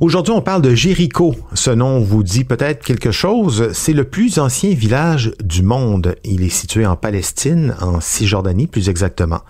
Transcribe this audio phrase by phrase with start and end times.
[0.00, 1.36] Aujourd'hui, on parle de Jéricho.
[1.52, 3.70] Ce nom vous dit peut-être quelque chose.
[3.74, 6.16] C'est le plus ancien village du monde.
[6.24, 9.40] Il est situé en Palestine, en Cisjordanie plus exactement.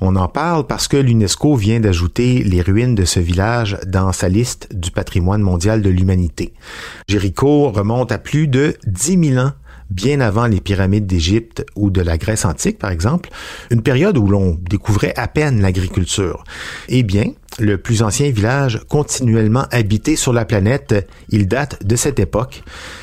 [0.00, 4.30] On en parle parce que l'UNESCO vient d'ajouter les ruines de ce village dans sa
[4.30, 6.54] liste du patrimoine mondial de l'humanité.
[7.06, 9.52] Jéricho remonte à plus de 10 000 ans
[9.90, 13.30] bien avant les pyramides d'Égypte ou de la Grèce antique, par exemple,
[13.70, 16.44] une période où l'on découvrait à peine l'agriculture.
[16.88, 22.18] Eh bien, le plus ancien village continuellement habité sur la planète, il date de cette
[22.18, 22.62] époque.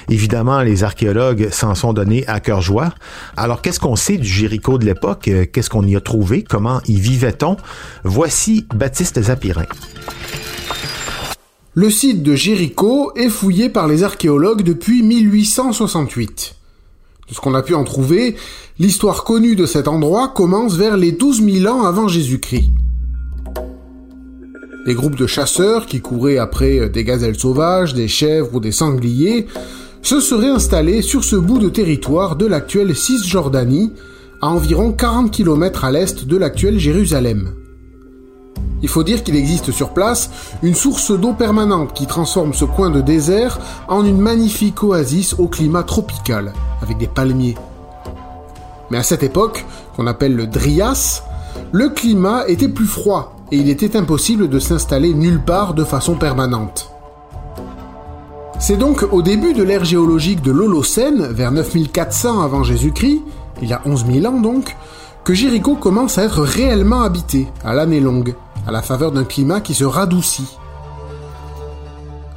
[0.09, 2.93] Évidemment, les archéologues s'en sont donnés à cœur joie.
[3.35, 5.29] Alors, qu'est-ce qu'on sait du Jéricho de l'époque?
[5.51, 6.43] Qu'est-ce qu'on y a trouvé?
[6.43, 7.57] Comment y vivait-on?
[8.03, 9.65] Voici Baptiste Zapirin.
[11.73, 16.55] Le site de Jéricho est fouillé par les archéologues depuis 1868.
[17.27, 18.35] De ce qu'on a pu en trouver,
[18.77, 22.69] l'histoire connue de cet endroit commence vers les 12 000 ans avant Jésus-Christ.
[24.85, 29.47] Des groupes de chasseurs qui couraient après des gazelles sauvages, des chèvres ou des sangliers
[30.03, 33.91] se seraient installés sur ce bout de territoire de l'actuelle Cisjordanie,
[34.41, 37.49] à environ 40 km à l'est de l'actuelle Jérusalem.
[38.81, 40.29] Il faut dire qu'il existe sur place
[40.61, 45.47] une source d'eau permanente qui transforme ce coin de désert en une magnifique oasis au
[45.47, 47.55] climat tropical, avec des palmiers.
[48.91, 51.23] Mais à cette époque, qu'on appelle le Drias,
[51.71, 56.15] le climat était plus froid et il était impossible de s'installer nulle part de façon
[56.15, 56.91] permanente.
[58.59, 63.21] C'est donc au début de l'ère géologique de l'Holocène, vers 9400 avant Jésus-Christ,
[63.61, 64.75] il y a 11 000 ans donc,
[65.23, 68.35] que Jéricho commence à être réellement habité, à l'année longue,
[68.67, 70.57] à la faveur d'un climat qui se radoucit.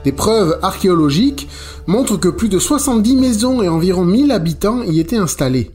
[0.05, 1.48] Des preuves archéologiques
[1.87, 5.73] montrent que plus de 70 maisons et environ 1000 habitants y étaient installés.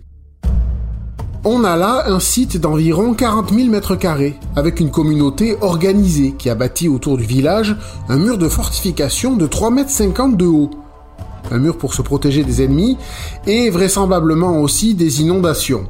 [1.45, 6.49] On a là un site d'environ 40 000 mètres carrés, avec une communauté organisée qui
[6.49, 7.75] a bâti autour du village
[8.07, 10.69] un mur de fortification de 3,50 mètres de haut.
[11.51, 12.97] Un mur pour se protéger des ennemis
[13.45, 15.89] et vraisemblablement aussi des inondations.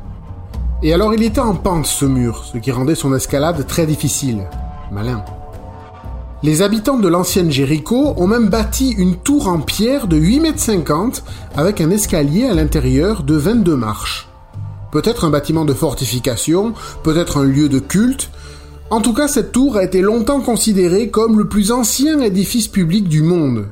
[0.82, 4.48] Et alors il était en pente ce mur, ce qui rendait son escalade très difficile.
[4.94, 5.26] Malin.
[6.44, 11.12] Les habitants de l'ancienne Jéricho ont même bâti une tour en pierre de 8,50 m
[11.56, 14.28] avec un escalier à l'intérieur de 22 marches.
[14.92, 18.30] Peut-être un bâtiment de fortification, peut-être un lieu de culte.
[18.90, 23.08] En tout cas, cette tour a été longtemps considérée comme le plus ancien édifice public
[23.08, 23.68] du monde.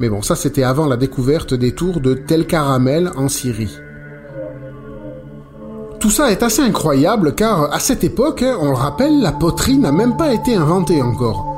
[0.00, 3.76] Mais bon, ça c'était avant la découverte des tours de Tel Caramel en Syrie.
[6.08, 9.76] Tout ça est assez incroyable car à cette époque, hein, on le rappelle, la poterie
[9.76, 11.54] n'a même pas été inventée encore.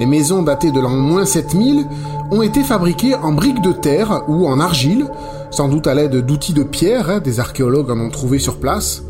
[0.00, 1.86] Les maisons datées de l'an moins 7000
[2.32, 5.06] ont été fabriquées en briques de terre ou en argile,
[5.52, 9.04] sans doute à l'aide d'outils de pierre, hein, des archéologues en ont trouvé sur place.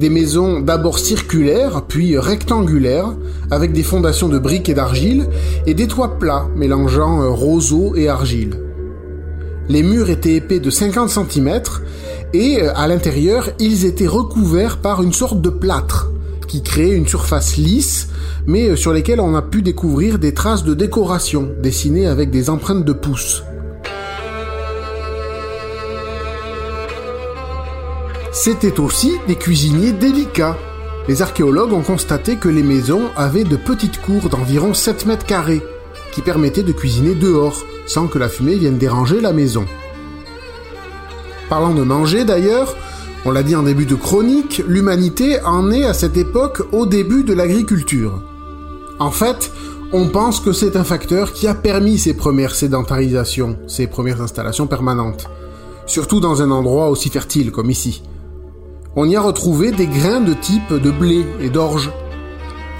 [0.00, 3.14] Des maisons d'abord circulaires, puis rectangulaires,
[3.52, 5.28] avec des fondations de briques et d'argile,
[5.68, 8.56] et des toits plats mélangeant euh, roseau et argile.
[9.68, 11.60] Les murs étaient épais de 50 cm,
[12.32, 16.10] et euh, à l'intérieur, ils étaient recouverts par une sorte de plâtre
[16.46, 18.08] qui créait une surface lisse,
[18.46, 22.50] mais euh, sur lesquelles on a pu découvrir des traces de décoration dessinées avec des
[22.50, 23.44] empreintes de pouces.
[28.32, 30.56] C'était aussi des cuisiniers délicats.
[31.08, 35.62] Les archéologues ont constaté que les maisons avaient de petites cours d'environ 7 mètres carrés,
[36.12, 39.66] qui permettaient de cuisiner dehors, sans que la fumée vienne déranger la maison.
[41.50, 42.74] Parlant de manger d'ailleurs,
[43.26, 47.22] on l'a dit en début de chronique, l'humanité en est à cette époque au début
[47.22, 48.22] de l'agriculture.
[48.98, 49.52] En fait,
[49.92, 54.66] on pense que c'est un facteur qui a permis ces premières sédentarisations, ces premières installations
[54.66, 55.26] permanentes,
[55.84, 58.02] surtout dans un endroit aussi fertile comme ici
[58.96, 61.90] on y a retrouvé des grains de type de blé et d'orge.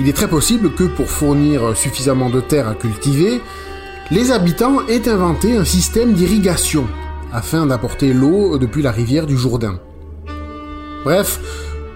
[0.00, 3.41] Il est très possible que pour fournir suffisamment de terre à cultiver,
[4.10, 6.86] les habitants aient inventé un système d'irrigation
[7.32, 9.78] afin d'apporter l'eau depuis la rivière du Jourdain.
[11.04, 11.41] Bref,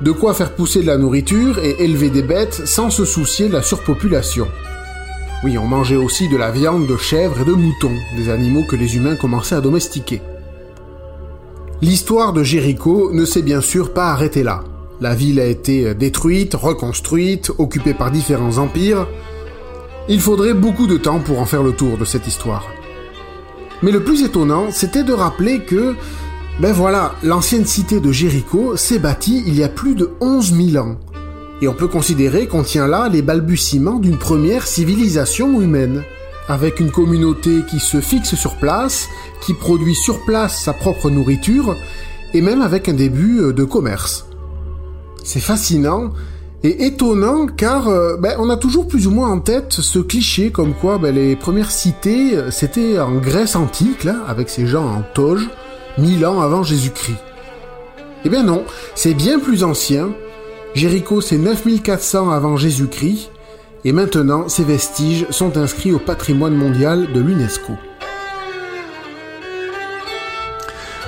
[0.00, 3.52] de quoi faire pousser de la nourriture et élever des bêtes sans se soucier de
[3.52, 4.46] la surpopulation.
[5.44, 8.76] Oui, on mangeait aussi de la viande de chèvres et de moutons, des animaux que
[8.76, 10.22] les humains commençaient à domestiquer.
[11.82, 14.64] L'histoire de Jéricho ne s'est bien sûr pas arrêtée là.
[15.00, 19.06] La ville a été détruite, reconstruite, occupée par différents empires.
[20.08, 22.66] Il faudrait beaucoup de temps pour en faire le tour de cette histoire.
[23.82, 25.94] Mais le plus étonnant, c'était de rappeler que,
[26.60, 30.84] ben voilà, l'ancienne cité de Jéricho s'est bâtie il y a plus de 11 000
[30.84, 30.96] ans.
[31.60, 36.02] Et on peut considérer qu'on tient là les balbutiements d'une première civilisation humaine.
[36.46, 39.08] avec une communauté qui se fixe sur place,
[39.40, 41.74] qui produit sur place sa propre nourriture,
[42.34, 44.26] et même avec un début euh, de commerce.
[45.22, 46.12] C'est fascinant
[46.64, 50.50] et étonnant car euh, ben, on a toujours plus ou moins en tête ce cliché
[50.50, 54.86] comme quoi ben, les premières cités euh, c'était en Grèce antique, là, avec ces gens
[54.86, 55.48] en toge,
[55.98, 57.22] mille ans avant Jésus-Christ.
[58.24, 58.64] Eh bien non,
[58.94, 60.10] c'est bien plus ancien.
[60.74, 63.30] Jéricho c'est 9400 avant Jésus-Christ,
[63.84, 67.74] et maintenant ces vestiges sont inscrits au patrimoine mondial de l'UNESCO.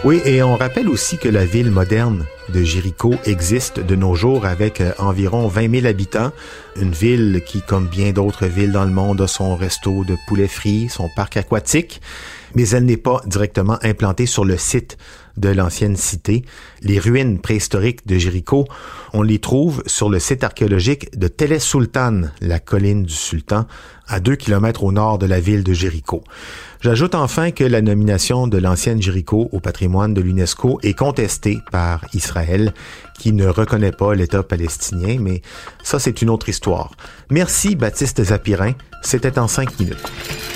[0.05, 4.47] Oui, et on rappelle aussi que la ville moderne de Jéricho existe de nos jours
[4.47, 6.33] avec euh, environ 20 000 habitants.
[6.81, 10.47] Une ville qui, comme bien d'autres villes dans le monde, a son resto de poulet
[10.47, 12.01] frit, son parc aquatique,
[12.55, 14.97] mais elle n'est pas directement implantée sur le site
[15.37, 16.45] de l'ancienne cité.
[16.83, 18.67] Les ruines préhistoriques de Jéricho,
[19.13, 23.67] on les trouve sur le site archéologique de Tele Sultan, la colline du sultan,
[24.09, 26.23] à deux kilomètres au nord de la ville de Jéricho.
[26.81, 32.05] J'ajoute enfin que la nomination de l'ancienne Jéricho au patrimoine de l'UNESCO est contestée par
[32.15, 32.73] Israël,
[33.19, 35.43] qui ne reconnaît pas l'État palestinien, mais
[35.83, 36.93] ça c'est une autre histoire.
[37.31, 38.73] Merci Baptiste Zapirin,
[39.03, 40.56] c'était en cinq minutes.